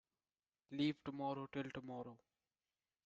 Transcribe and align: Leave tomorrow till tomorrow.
Leave 0.71 0.99
tomorrow 1.03 1.45
till 1.45 1.69
tomorrow. 1.69 2.17